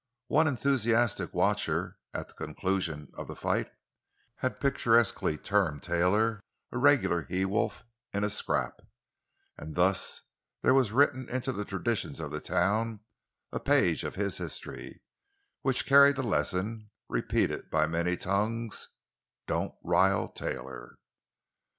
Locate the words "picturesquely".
4.59-5.37